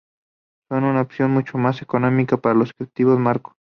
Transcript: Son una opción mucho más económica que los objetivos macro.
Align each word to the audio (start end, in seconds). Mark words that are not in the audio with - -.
Son 0.67 0.83
una 0.83 1.01
opción 1.01 1.29
mucho 1.29 1.59
más 1.59 1.83
económica 1.83 2.41
que 2.41 2.53
los 2.55 2.71
objetivos 2.71 3.19
macro. 3.19 3.53